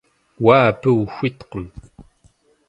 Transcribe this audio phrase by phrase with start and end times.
[0.43, 1.65] Уэ абы ухуиткъым.